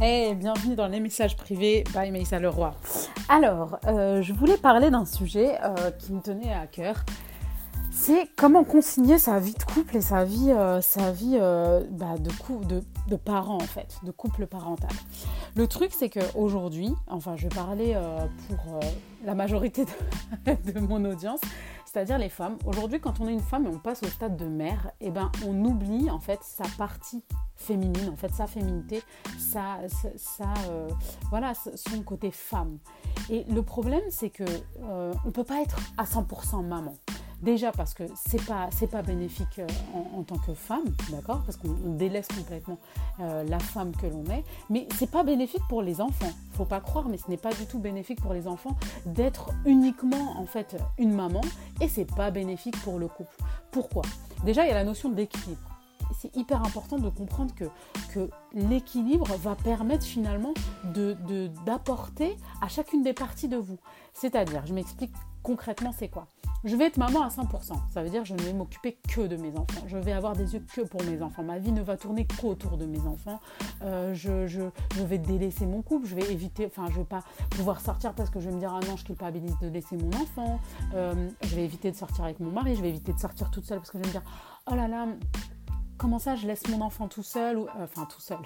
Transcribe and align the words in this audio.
Hey, 0.00 0.36
bienvenue 0.36 0.76
dans 0.76 0.86
les 0.86 1.00
messages 1.00 1.36
privés 1.36 1.82
by 1.92 2.12
Maïsa 2.12 2.38
Leroy. 2.38 2.72
Alors, 3.28 3.80
euh, 3.88 4.22
je 4.22 4.32
voulais 4.32 4.56
parler 4.56 4.90
d'un 4.90 5.04
sujet 5.04 5.58
euh, 5.64 5.90
qui 5.90 6.12
me 6.12 6.20
tenait 6.20 6.52
à 6.52 6.68
cœur. 6.68 7.04
C'est 7.90 8.28
comment 8.36 8.62
consigner 8.62 9.18
sa 9.18 9.40
vie 9.40 9.54
de 9.54 9.64
couple 9.64 9.96
et 9.96 10.00
sa 10.00 10.24
vie, 10.24 10.52
euh, 10.52 10.80
sa 10.80 11.10
vie 11.10 11.36
bah, 11.90 12.14
de, 12.16 12.80
de, 13.08 13.16
parents 13.16 13.56
en 13.56 13.66
fait, 13.66 13.96
de 14.04 14.12
couple 14.12 14.46
parental. 14.46 14.90
Le 15.56 15.66
truc 15.66 15.90
c'est 15.92 16.10
qu'aujourd'hui, 16.10 16.92
enfin 17.08 17.34
je 17.36 17.48
vais 17.48 17.54
parler 17.54 17.96
pour 18.48 18.78
la 19.24 19.34
majorité 19.34 19.84
de 20.46 20.78
mon 20.80 21.04
audience, 21.06 21.40
c'est-à-dire 21.88 22.18
les 22.18 22.28
femmes. 22.28 22.58
Aujourd'hui, 22.66 23.00
quand 23.00 23.18
on 23.20 23.28
est 23.28 23.32
une 23.32 23.40
femme 23.40 23.64
et 23.64 23.68
on 23.68 23.78
passe 23.78 24.02
au 24.02 24.08
stade 24.08 24.36
de 24.36 24.44
mère, 24.44 24.90
eh 25.00 25.10
ben, 25.10 25.32
on 25.46 25.64
oublie 25.64 26.10
en 26.10 26.20
fait 26.20 26.40
sa 26.42 26.64
partie 26.76 27.24
féminine, 27.56 28.10
en 28.10 28.16
fait 28.16 28.30
sa 28.32 28.46
féminité, 28.46 29.02
euh, 29.56 30.88
voilà, 31.30 31.54
son 31.54 32.02
côté 32.02 32.30
femme. 32.30 32.78
Et 33.30 33.44
le 33.44 33.62
problème, 33.62 34.02
c'est 34.10 34.28
que 34.28 34.44
euh, 34.82 35.14
on 35.24 35.30
peut 35.30 35.44
pas 35.44 35.62
être 35.62 35.78
à 35.96 36.04
100% 36.04 36.62
maman. 36.66 36.94
Déjà 37.42 37.70
parce 37.70 37.94
que 37.94 38.02
c'est 38.16 38.44
pas 38.44 38.68
pas 38.90 39.02
bénéfique 39.02 39.60
euh, 39.60 39.66
en, 40.16 40.22
tant 40.22 40.38
que 40.38 40.54
femme, 40.54 40.84
d'accord? 41.10 41.42
Parce 41.44 41.56
qu'on 41.56 41.94
délaisse 41.94 42.28
complètement 42.28 42.78
euh, 43.20 43.44
la 43.44 43.58
femme 43.58 43.92
que 43.94 44.06
l'on 44.06 44.24
est, 44.24 44.44
mais 44.70 44.88
c'est 44.96 45.10
pas 45.10 45.22
bénéfique 45.22 45.62
pour 45.68 45.82
les 45.82 46.00
enfants. 46.00 46.32
Faut 46.52 46.64
pas 46.64 46.80
croire, 46.80 47.08
mais 47.08 47.16
ce 47.16 47.30
n'est 47.30 47.36
pas 47.36 47.52
du 47.52 47.66
tout 47.66 47.78
bénéfique 47.78 48.20
pour 48.20 48.32
les 48.32 48.48
enfants 48.48 48.76
d'être 49.06 49.50
uniquement 49.66 50.38
en 50.38 50.46
fait 50.46 50.76
une 50.98 51.12
maman, 51.12 51.42
et 51.80 51.88
c'est 51.88 52.12
pas 52.12 52.30
bénéfique 52.30 52.80
pour 52.82 52.98
le 52.98 53.06
couple. 53.06 53.36
Pourquoi? 53.70 54.02
Déjà, 54.44 54.64
il 54.64 54.68
y 54.68 54.72
a 54.72 54.74
la 54.74 54.84
notion 54.84 55.08
d'équilibre 55.10 55.67
c'est 56.18 56.34
hyper 56.36 56.62
important 56.62 56.98
de 56.98 57.08
comprendre 57.08 57.54
que, 57.54 57.64
que 58.12 58.30
l'équilibre 58.52 59.26
va 59.36 59.54
permettre 59.54 60.04
finalement 60.04 60.54
d'apporter 61.64 62.34
de, 62.34 62.64
à 62.64 62.68
chacune 62.68 63.02
des 63.02 63.12
parties 63.12 63.48
de 63.48 63.56
vous. 63.56 63.78
C'est-à-dire, 64.12 64.66
je 64.66 64.74
m'explique 64.74 65.12
concrètement, 65.42 65.92
c'est 65.96 66.08
quoi? 66.08 66.26
Je 66.64 66.74
vais 66.74 66.86
être 66.86 66.96
maman 66.96 67.22
à 67.22 67.28
100%. 67.28 67.74
Ça 67.88 68.02
veut 68.02 68.10
dire 68.10 68.22
que 68.22 68.28
je 68.28 68.34
ne 68.34 68.40
vais 68.40 68.52
m'occuper 68.52 68.98
que 69.08 69.20
de 69.20 69.36
mes 69.36 69.56
enfants. 69.56 69.82
Je 69.86 69.96
vais 69.96 70.12
avoir 70.12 70.34
des 70.34 70.54
yeux 70.54 70.64
que 70.74 70.80
pour 70.80 71.02
mes 71.04 71.22
enfants. 71.22 71.44
Ma 71.44 71.58
vie 71.58 71.70
ne 71.70 71.82
va 71.82 71.96
tourner 71.96 72.26
qu'autour 72.26 72.76
de 72.76 72.84
mes 72.84 72.98
enfants. 73.06 73.40
Euh, 73.82 74.12
je, 74.12 74.68
vais 75.04 75.18
délaisser 75.18 75.66
mon 75.66 75.82
couple. 75.82 76.06
Je 76.08 76.16
vais 76.16 76.32
éviter, 76.32 76.66
enfin, 76.66 76.88
je 76.90 76.96
vais 76.96 77.04
pas 77.04 77.22
pouvoir 77.50 77.80
sortir 77.80 78.12
parce 78.12 78.28
que 78.28 78.40
je 78.40 78.48
vais 78.48 78.54
me 78.56 78.60
dire, 78.60 78.74
ah 78.74 78.84
non, 78.88 78.96
je 78.96 79.04
culpabilise 79.04 79.56
de 79.62 79.68
laisser 79.68 79.96
mon 79.96 80.10
enfant. 80.20 80.58
Euh, 80.94 81.30
je 81.42 81.54
vais 81.54 81.64
éviter 81.64 81.92
de 81.92 81.96
sortir 81.96 82.24
avec 82.24 82.40
mon 82.40 82.50
mari. 82.50 82.74
Je 82.74 82.82
vais 82.82 82.88
éviter 82.88 83.12
de 83.12 83.20
sortir 83.20 83.52
toute 83.52 83.64
seule 83.64 83.78
parce 83.78 83.92
que 83.92 83.98
je 83.98 84.02
vais 84.02 84.08
me 84.08 84.12
dire, 84.12 84.24
oh 84.68 84.74
là 84.74 84.88
là, 84.88 85.06
comment 85.98 86.18
ça, 86.18 86.36
je 86.36 86.46
laisse 86.46 86.66
mon 86.68 86.80
enfant 86.80 87.08
tout 87.08 87.22
seul, 87.22 87.58
ou, 87.58 87.64
euh, 87.64 87.84
enfin 87.84 88.06
tout 88.06 88.20
seul, 88.20 88.38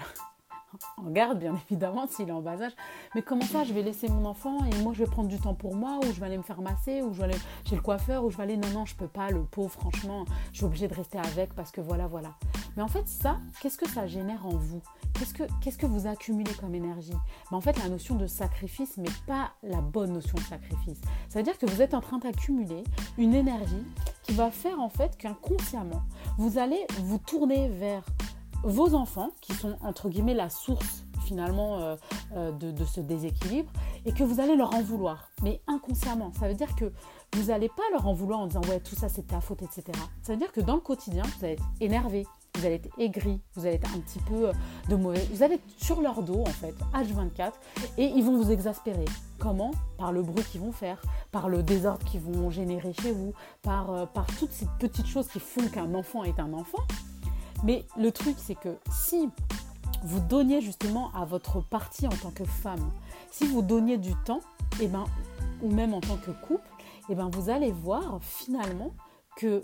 en 0.97 1.09
garde 1.11 1.39
bien 1.39 1.55
évidemment 1.69 2.07
s'il 2.07 2.29
est 2.29 2.33
en 2.33 2.41
bas 2.41 2.61
âge, 2.61 2.73
mais 3.15 3.21
comment 3.21 3.45
ça, 3.45 3.63
je 3.63 3.73
vais 3.73 3.83
laisser 3.83 4.09
mon 4.09 4.25
enfant 4.25 4.57
et 4.65 4.75
moi 4.81 4.91
je 4.93 5.03
vais 5.03 5.09
prendre 5.09 5.29
du 5.29 5.39
temps 5.39 5.53
pour 5.53 5.75
moi, 5.75 5.99
ou 5.99 6.05
je 6.11 6.19
vais 6.19 6.25
aller 6.25 6.37
me 6.37 6.43
faire 6.43 6.61
masser, 6.61 7.01
ou 7.01 7.13
je 7.13 7.19
vais 7.19 7.25
aller 7.25 7.39
chez 7.65 7.75
le 7.75 7.81
coiffeur, 7.81 8.25
ou 8.25 8.31
je 8.31 8.37
vais 8.37 8.43
aller, 8.43 8.57
non, 8.57 8.69
non, 8.69 8.85
je 8.85 8.95
peux 8.95 9.07
pas, 9.07 9.29
le 9.29 9.43
pauvre, 9.43 9.71
franchement, 9.71 10.25
je 10.51 10.57
suis 10.57 10.65
obligée 10.65 10.87
de 10.87 10.95
rester 10.95 11.19
avec 11.19 11.53
parce 11.53 11.71
que 11.71 11.81
voilà, 11.81 12.07
voilà. 12.07 12.33
Mais 12.75 12.83
en 12.83 12.87
fait, 12.87 13.07
ça, 13.07 13.37
qu'est-ce 13.61 13.77
que 13.77 13.89
ça 13.89 14.07
génère 14.07 14.45
en 14.45 14.55
vous 14.55 14.81
Qu'est-ce 15.13 15.33
que, 15.33 15.81
que 15.81 15.85
vous 15.85 16.07
accumulez 16.07 16.53
comme 16.53 16.73
énergie 16.73 17.13
En 17.51 17.61
fait, 17.61 17.77
la 17.77 17.89
notion 17.89 18.15
de 18.15 18.25
sacrifice, 18.25 18.97
mais 18.97 19.09
pas 19.27 19.51
la 19.61 19.79
bonne 19.79 20.13
notion 20.13 20.35
de 20.35 20.43
sacrifice. 20.43 20.99
Ça 21.29 21.39
veut 21.39 21.43
dire 21.43 21.57
que 21.57 21.67
vous 21.67 21.81
êtes 21.81 21.93
en 21.93 22.01
train 22.01 22.17
d'accumuler 22.17 22.83
une 23.17 23.35
énergie 23.35 23.85
qui 24.23 24.33
va 24.33 24.49
faire 24.49 24.79
en 24.79 24.89
fait 24.89 25.17
qu'inconsciemment, 25.17 26.03
vous 26.37 26.57
allez 26.57 26.85
vous 27.03 27.19
tourner 27.19 27.69
vers 27.69 28.03
vos 28.63 28.95
enfants, 28.95 29.29
qui 29.41 29.53
sont 29.53 29.75
entre 29.81 30.09
guillemets 30.09 30.33
la 30.33 30.49
source 30.49 31.05
finalement 31.25 31.79
euh, 31.79 31.95
euh, 32.35 32.51
de, 32.51 32.85
ce 32.85 32.99
déséquilibre, 32.99 33.71
et 34.05 34.13
que 34.13 34.23
vous 34.23 34.39
allez 34.39 34.55
leur 34.55 34.73
en 34.73 34.81
vouloir, 34.81 35.29
mais 35.41 35.61
inconsciemment. 35.67 36.31
Ça 36.39 36.47
veut 36.47 36.53
dire 36.53 36.75
que 36.75 36.91
vous 37.33 37.45
n'allez 37.45 37.69
pas 37.69 37.83
leur 37.91 38.07
en 38.07 38.13
vouloir 38.13 38.39
en 38.39 38.47
disant 38.47 38.61
ouais 38.69 38.79
tout 38.79 38.95
ça 38.95 39.09
c'est 39.09 39.27
ta 39.27 39.41
faute, 39.41 39.61
etc. 39.61 39.83
Ça 40.21 40.33
veut 40.33 40.39
dire 40.39 40.51
que 40.51 40.61
dans 40.61 40.75
le 40.75 40.81
quotidien, 40.81 41.23
vous 41.23 41.45
allez 41.45 41.53
être 41.53 41.63
énervé, 41.79 42.25
vous 42.63 42.67
allez 42.67 42.75
être 42.75 42.97
aigri, 42.97 43.41
vous 43.55 43.65
allez 43.65 43.75
être 43.75 43.93
un 43.93 43.99
petit 43.99 44.19
peu 44.19 44.47
euh, 44.47 44.53
de 44.87 44.95
mauvais, 44.95 45.27
vous 45.33 45.43
allez 45.43 45.55
être 45.55 45.69
sur 45.77 46.01
leur 46.01 46.23
dos 46.23 46.41
en 46.41 46.45
fait, 46.45 46.73
H24, 46.93 47.51
et 47.97 48.05
ils 48.05 48.23
vont 48.23 48.41
vous 48.41 48.51
exaspérer. 48.51 49.03
Comment? 49.37 49.71
Par 49.97 50.13
le 50.13 50.21
bruit 50.21 50.45
qu'ils 50.49 50.61
vont 50.61 50.71
faire, 50.71 51.01
par 51.33 51.49
le 51.49 51.61
désordre 51.61 52.05
qu'ils 52.05 52.21
vont 52.21 52.49
générer 52.49 52.93
chez 52.93 53.11
vous, 53.11 53.33
par, 53.61 54.07
par 54.13 54.25
toutes 54.39 54.53
ces 54.53 54.67
petites 54.79 55.07
choses 55.07 55.27
qui 55.27 55.41
font 55.41 55.67
qu'un 55.67 55.93
enfant 55.93 56.23
est 56.23 56.39
un 56.39 56.53
enfant. 56.53 56.79
Mais 57.65 57.83
le 57.97 58.11
truc, 58.13 58.35
c'est 58.37 58.55
que 58.55 58.77
si 58.89 59.29
vous 60.03 60.21
donniez 60.21 60.61
justement 60.61 61.11
à 61.13 61.25
votre 61.25 61.61
partie 61.61 62.07
en 62.07 62.15
tant 62.15 62.31
que 62.31 62.45
femme, 62.45 62.91
si 63.31 63.45
vous 63.45 63.61
donniez 63.61 63.97
du 63.97 64.15
temps, 64.23 64.39
et 64.79 64.85
eh 64.85 64.87
ben, 64.87 65.03
ou 65.61 65.69
même 65.69 65.93
en 65.93 65.99
tant 65.99 66.15
que 66.15 66.31
couple, 66.31 66.69
et 67.09 67.11
eh 67.11 67.15
ben, 67.15 67.29
vous 67.33 67.49
allez 67.49 67.73
voir 67.73 68.19
finalement 68.21 68.93
que 69.35 69.61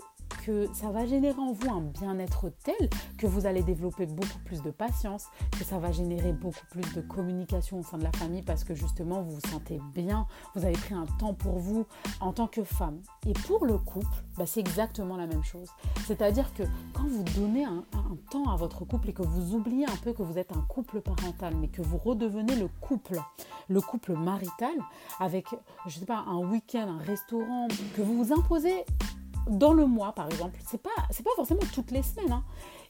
que 0.50 0.66
ça 0.72 0.90
va 0.90 1.06
générer 1.06 1.38
en 1.38 1.52
vous 1.52 1.70
un 1.70 1.80
bien-être 1.80 2.50
tel 2.64 2.90
que 3.16 3.28
vous 3.28 3.46
allez 3.46 3.62
développer 3.62 4.06
beaucoup 4.06 4.38
plus 4.44 4.62
de 4.62 4.70
patience, 4.72 5.26
que 5.56 5.62
ça 5.62 5.78
va 5.78 5.92
générer 5.92 6.32
beaucoup 6.32 6.66
plus 6.70 6.92
de 6.92 7.00
communication 7.00 7.78
au 7.78 7.82
sein 7.84 7.98
de 7.98 8.02
la 8.02 8.10
famille 8.12 8.42
parce 8.42 8.64
que 8.64 8.74
justement 8.74 9.22
vous 9.22 9.36
vous 9.36 9.48
sentez 9.48 9.80
bien, 9.94 10.26
vous 10.56 10.64
avez 10.64 10.74
pris 10.74 10.94
un 10.94 11.06
temps 11.20 11.34
pour 11.34 11.58
vous 11.58 11.86
en 12.20 12.32
tant 12.32 12.48
que 12.48 12.64
femme. 12.64 13.00
Et 13.26 13.32
pour 13.32 13.64
le 13.64 13.78
couple, 13.78 14.24
bah, 14.36 14.44
c'est 14.44 14.58
exactement 14.58 15.16
la 15.16 15.28
même 15.28 15.44
chose. 15.44 15.68
C'est-à-dire 16.06 16.52
que 16.54 16.64
quand 16.94 17.06
vous 17.06 17.22
donnez 17.36 17.64
un, 17.64 17.84
temps 18.30 18.50
à 18.50 18.56
votre 18.56 18.84
couple 18.84 19.10
et 19.10 19.12
que 19.12 19.22
vous 19.22 19.54
oubliez 19.54 19.86
un 19.86 19.96
peu 20.02 20.12
que 20.12 20.22
vous 20.22 20.38
êtes 20.38 20.52
un 20.52 20.64
couple 20.68 21.00
parental, 21.00 21.54
mais 21.56 21.68
que 21.68 21.82
vous 21.82 21.96
redevenez 21.96 22.56
le 22.56 22.68
couple, 22.80 23.20
le 23.68 23.80
couple 23.80 24.14
marital, 24.14 24.74
avec, 25.20 25.46
je 25.86 25.98
sais 25.98 26.06
pas, 26.06 26.24
un 26.26 26.38
week-end, 26.38 26.88
un 26.88 27.04
restaurant, 27.04 27.68
que 27.96 28.02
vous 28.02 28.24
vous 28.24 28.32
imposez 28.32 28.84
dans 29.48 29.72
le 29.72 29.86
mois, 29.86 30.12
par 30.12 30.26
exemple. 30.26 30.58
C'est 30.66 30.82
pas, 30.82 30.90
pas 30.96 31.30
forcément 31.36 31.60
toutes 31.72 31.90
les 31.90 32.02
semaines. 32.02 32.32
Hein. 32.32 32.44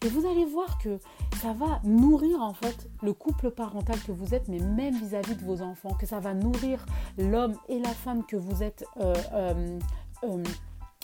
Et 0.04 0.08
vous 0.08 0.26
allez 0.26 0.44
voir 0.44 0.78
que 0.78 0.98
ça 1.40 1.52
va 1.52 1.80
nourrir 1.84 2.40
en 2.40 2.54
fait 2.54 2.88
le 3.02 3.12
couple 3.12 3.50
parental 3.50 3.98
que 4.06 4.12
vous 4.12 4.34
êtes, 4.34 4.48
mais 4.48 4.58
même 4.58 4.94
vis-à-vis 4.94 5.36
de 5.36 5.44
vos 5.44 5.62
enfants, 5.62 5.94
que 5.94 6.06
ça 6.06 6.20
va 6.20 6.34
nourrir 6.34 6.86
l'homme 7.18 7.54
et 7.68 7.78
la 7.78 7.90
femme 7.90 8.24
que 8.24 8.36
vous 8.36 8.62
êtes. 8.62 8.84
Euh, 9.00 9.14
euh, 9.34 9.78
euh, 10.24 10.42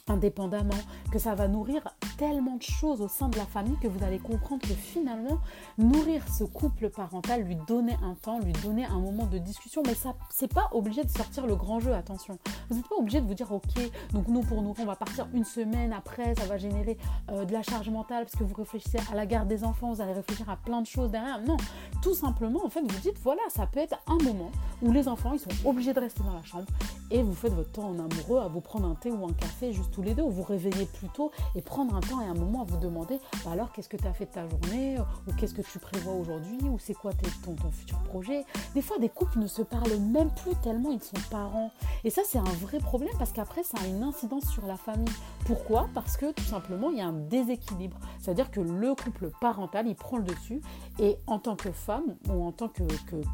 indépendamment, 0.09 0.79
que 1.11 1.19
ça 1.19 1.35
va 1.35 1.49
nourrir 1.49 1.83
tellement 2.17 2.57
de 2.57 2.63
choses 2.63 3.01
au 3.01 3.09
sein 3.09 3.29
de 3.29 3.37
la 3.37 3.47
famille 3.47 3.77
que 3.81 3.89
vous 3.89 4.03
allez 4.05 4.19
comprendre 4.19 4.63
que 4.63 4.75
finalement, 4.75 5.39
nourrir 5.79 6.23
ce 6.29 6.45
couple 6.45 6.91
parental, 6.91 7.43
lui 7.43 7.57
donner 7.67 7.97
un 8.03 8.15
temps, 8.15 8.39
lui 8.39 8.53
donner 8.53 8.85
un 8.85 8.99
moment 8.99 9.27
de 9.27 9.39
discussion, 9.39 9.83
mais 9.87 9.95
ça, 9.95 10.15
c'est 10.31 10.53
pas 10.53 10.69
obligé 10.73 11.05
de 11.05 11.11
sortir 11.11 11.47
le 11.47 11.57
grand 11.57 11.81
jeu, 11.81 11.93
attention. 11.93 12.39
Vous 12.69 12.77
n'êtes 12.77 12.89
pas 12.89 12.97
obligé 12.97 13.21
de 13.21 13.27
vous 13.27 13.35
dire, 13.35 13.51
ok, 13.53 13.91
donc 14.13 14.29
nous 14.29 14.41
pour 14.41 14.63
nous, 14.63 14.75
on 14.79 14.85
va 14.85 14.97
partir 14.97 15.27
une 15.35 15.45
semaine 15.45 15.93
après, 15.93 16.35
ça 16.35 16.47
va 16.47 16.57
générer 16.57 16.97
euh, 17.31 17.45
de 17.45 17.53
la 17.53 17.63
charge 17.63 17.89
mentale 17.89 18.25
parce 18.25 18.37
que 18.37 18.45
vous 18.45 18.55
réfléchissez 18.55 18.99
à 19.11 19.15
la 19.15 19.27
garde 19.27 19.49
des 19.49 19.65
enfants, 19.65 19.93
vous 19.93 20.01
allez 20.01 20.13
réfléchir 20.13 20.49
à 20.49 20.57
plein 20.57 20.81
de 20.81 20.87
choses 20.87 21.11
derrière. 21.11 21.41
Non, 21.43 21.57
tout 22.03 22.15
simplement, 22.15 22.65
en 22.65 22.71
fait, 22.71 22.81
vous 22.81 23.01
dites, 23.01 23.19
voilà, 23.23 23.43
ça 23.49 23.67
peut 23.67 23.81
être 23.81 23.97
un 24.07 24.23
moment 24.25 24.51
où 24.83 24.93
les 24.93 25.09
enfants, 25.09 25.33
ils 25.33 25.41
sont 25.41 25.51
obligés 25.65 25.93
de 25.93 26.01
rester 26.01 26.23
dans 26.23 26.35
la 26.35 26.45
chambre 26.45 26.67
et 27.11 27.23
vous 27.23 27.35
faites 27.35 27.53
votre 27.53 27.71
temps 27.73 27.89
en 27.89 27.99
amoureux 27.99 28.41
à 28.41 28.49
vous 28.49 28.61
prendre 28.61 28.89
un 28.89 28.95
thé 28.95 29.11
ou 29.11 29.25
un 29.25 29.33
café 29.33 29.73
juste 29.73 29.91
tous 29.93 30.03
les 30.03 30.15
deux, 30.15 30.23
ou 30.23 30.31
vous 30.31 30.43
réveiller 30.43 30.87
plus 30.87 31.09
tôt 31.09 31.31
et 31.55 31.61
prendre 31.61 31.95
un 31.95 32.01
et 32.23 32.27
un 32.27 32.35
moment 32.35 32.63
à 32.63 32.65
vous 32.65 32.79
demander 32.79 33.19
bah 33.45 33.53
alors 33.53 33.73
qu'est-ce 33.73 33.89
que 33.89 33.97
tu 33.97 34.07
as 34.07 34.13
fait 34.13 34.27
de 34.27 34.31
ta 34.31 34.49
journée, 34.49 34.99
ou 35.27 35.33
qu'est-ce 35.33 35.55
que 35.55 35.63
tu 35.63 35.79
prévois 35.79 36.15
aujourd'hui, 36.15 36.59
ou 36.63 36.79
c'est 36.79 36.95
quoi 36.95 37.13
ton, 37.13 37.57
futur 37.71 37.99
projet? 38.05 38.45
Des 38.75 38.83
fois, 38.83 38.99
des 38.99 39.09
couples 39.09 39.39
ne 39.39 39.47
se 39.47 39.63
parlent 39.63 39.97
même 39.99 40.31
plus 40.31 40.55
tellement 40.63 40.91
ils 40.91 41.03
sont 41.03 41.17
parents. 41.31 41.71
Et 42.05 42.11
ça, 42.11 42.23
c'est 42.25 42.39
un 42.39 42.45
vrai 42.45 42.79
problème 42.79 43.13
parce 43.19 43.33
qu'après, 43.33 43.63
ça 43.63 43.79
a 43.83 43.87
une 43.87 44.03
incidence 44.03 44.47
sur 44.47 44.67
la 44.67 44.77
famille. 44.77 45.13
Pourquoi? 45.47 45.89
Parce 45.95 46.17
que 46.17 46.33
tout 46.33 46.45
simplement, 46.45 46.91
il 46.91 46.99
y 46.99 47.01
a 47.01 47.07
un 47.07 47.13
déséquilibre. 47.13 47.99
C'est-à-dire 48.21 48.51
que 48.51 48.61
le 48.61 48.95
couple 48.95 49.31
parental, 49.41 49.87
il 49.87 49.95
prend 49.95 50.19
le 50.19 50.25
dessus 50.25 50.61
et 50.99 51.17
en 51.27 51.39
tant 51.39 51.57
que 51.57 51.71
femme 51.71 52.17
ou 52.29 52.45
en 52.45 52.53
tant 52.53 52.69
que, 52.69 52.83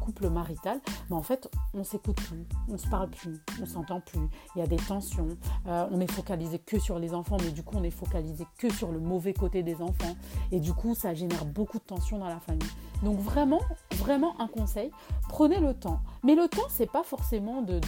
couple 0.01 0.29
marital, 0.29 0.79
bah 1.09 1.15
en 1.15 1.21
fait, 1.21 1.49
on 1.73 1.83
s'écoute 1.83 2.17
plus, 2.17 2.45
on 2.69 2.77
se 2.77 2.87
parle 2.87 3.09
plus, 3.09 3.39
on 3.61 3.65
s'entend 3.65 4.01
plus, 4.01 4.27
il 4.55 4.59
y 4.59 4.61
a 4.61 4.67
des 4.67 4.77
tensions, 4.77 5.29
euh, 5.67 5.87
on 5.91 5.99
est 5.99 6.11
focalisé 6.11 6.59
que 6.59 6.79
sur 6.79 6.99
les 6.99 7.13
enfants, 7.13 7.37
mais 7.43 7.51
du 7.51 7.63
coup 7.63 7.77
on 7.77 7.83
est 7.83 7.91
focalisé 7.91 8.45
que 8.57 8.62
sur 8.69 8.91
le 8.91 8.99
mauvais 8.99 9.33
côté 9.33 9.63
des 9.63 9.81
enfants, 9.81 10.15
et 10.51 10.59
du 10.59 10.73
coup 10.73 10.95
ça 10.95 11.13
génère 11.13 11.45
beaucoup 11.45 11.77
de 11.77 11.83
tensions 11.83 12.19
dans 12.19 12.29
la 12.29 12.39
famille. 12.39 12.69
Donc 13.03 13.19
vraiment, 13.19 13.59
vraiment 13.97 14.39
un 14.39 14.47
conseil, 14.47 14.89
prenez 15.27 15.59
le 15.59 15.73
temps. 15.73 15.99
Mais 16.23 16.35
le 16.35 16.47
temps, 16.47 16.67
c'est 16.69 16.89
pas 16.89 17.03
forcément 17.03 17.61
de, 17.61 17.81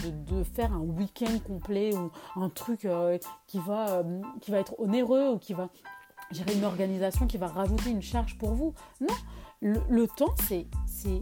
faire 0.44 0.72
un 0.72 0.80
week-end 0.80 1.38
complet 1.46 1.94
ou 1.94 2.10
un 2.40 2.50
truc 2.50 2.84
euh, 2.84 3.18
qui, 3.46 3.58
va, 3.58 3.88
euh, 3.88 4.22
qui 4.40 4.50
va 4.50 4.58
être 4.58 4.78
onéreux 4.78 5.30
ou 5.30 5.38
qui 5.38 5.54
va 5.54 5.70
gérer 6.30 6.54
une 6.54 6.64
organisation 6.64 7.26
qui 7.26 7.38
va 7.38 7.46
rajouter 7.46 7.90
une 7.90 8.02
charge 8.02 8.36
pour 8.36 8.50
vous. 8.50 8.74
Non, 9.00 9.14
le, 9.62 10.06
temps, 10.06 10.34
c'est, 10.46 10.66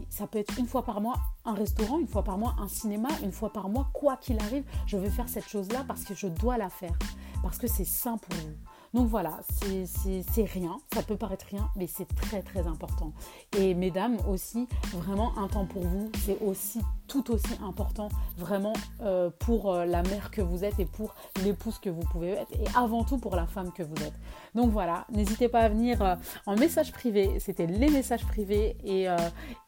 ça 0.09 0.27
peut 0.27 0.39
être 0.39 0.59
une 0.59 0.67
fois 0.67 0.83
par 0.83 0.99
mois 0.99 1.15
un 1.45 1.53
restaurant, 1.53 1.99
une 1.99 2.07
fois 2.07 2.23
par 2.23 2.37
mois 2.37 2.55
un 2.59 2.67
cinéma, 2.67 3.09
une 3.23 3.31
fois 3.31 3.51
par 3.51 3.69
mois, 3.69 3.89
quoi 3.93 4.17
qu'il 4.17 4.39
arrive, 4.39 4.63
je 4.87 4.97
vais 4.97 5.09
faire 5.09 5.29
cette 5.29 5.47
chose-là 5.47 5.85
parce 5.87 6.03
que 6.03 6.13
je 6.13 6.27
dois 6.27 6.57
la 6.57 6.69
faire, 6.69 6.97
parce 7.41 7.57
que 7.57 7.67
c'est 7.67 7.85
sain 7.85 8.17
pour 8.17 8.35
vous. 8.35 8.55
Donc 8.95 9.09
voilà, 9.09 9.39
c'est 9.51 10.45
rien, 10.45 10.77
ça 10.93 11.03
peut 11.03 11.17
paraître 11.17 11.45
rien, 11.51 11.69
mais 11.75 11.85
c'est 11.85 12.07
très 12.15 12.41
très 12.41 12.65
important. 12.65 13.11
Et 13.57 13.73
mesdames 13.73 14.15
aussi, 14.25 14.69
vraiment 14.93 15.37
un 15.37 15.49
temps 15.49 15.65
pour 15.65 15.83
vous, 15.83 16.09
c'est 16.23 16.39
aussi 16.39 16.79
tout 17.07 17.29
aussi 17.31 17.59
important 17.61 18.07
vraiment 18.37 18.73
euh, 19.01 19.29
pour 19.39 19.71
euh, 19.71 19.85
la 19.85 20.01
mère 20.03 20.31
que 20.31 20.41
vous 20.41 20.63
êtes 20.63 20.79
et 20.79 20.85
pour 20.85 21.13
l'épouse 21.43 21.77
que 21.77 21.89
vous 21.89 22.01
pouvez 22.01 22.29
être 22.31 22.51
et 22.53 22.65
avant 22.75 23.03
tout 23.03 23.17
pour 23.17 23.35
la 23.35 23.45
femme 23.45 23.71
que 23.73 23.83
vous 23.83 23.95
êtes. 24.03 24.15
Donc 24.55 24.71
voilà, 24.71 25.05
n'hésitez 25.11 25.49
pas 25.49 25.59
à 25.59 25.69
venir 25.69 26.01
euh, 26.01 26.15
en 26.45 26.55
message 26.55 26.91
privé, 26.93 27.39
c'était 27.39 27.67
les 27.67 27.89
messages 27.89 28.25
privés 28.25 28.77
et, 28.83 29.07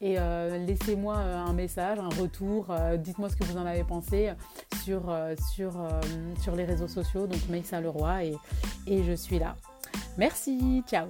et 0.01 0.17
laissez-moi 0.65 1.15
un 1.15 1.53
message, 1.53 1.99
un 1.99 2.09
retour, 2.21 2.67
dites-moi 2.97 3.29
ce 3.29 3.35
que 3.35 3.43
vous 3.43 3.57
en 3.57 3.65
avez 3.65 3.83
pensé 3.83 4.31
sur, 4.87 5.13
sur, 5.53 5.73
sur 6.41 6.55
les 6.55 6.63
réseaux 6.63 6.87
sociaux, 6.87 7.27
donc 7.27 7.39
Maïssa 7.49 7.81
Leroy 7.81 8.23
et, 8.23 8.37
et 8.87 9.03
je 9.03 9.11
suis 9.11 9.37
là. 9.37 9.55
Merci, 10.17 10.81
ciao 10.87 11.07